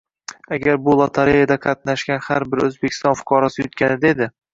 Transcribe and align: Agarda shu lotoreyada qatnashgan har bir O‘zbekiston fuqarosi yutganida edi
Agarda 0.55 0.77
shu 0.93 0.95
lotoreyada 1.01 1.57
qatnashgan 1.65 2.23
har 2.29 2.45
bir 2.55 2.63
O‘zbekiston 2.69 3.19
fuqarosi 3.21 3.63
yutganida 3.67 4.11
edi 4.15 4.29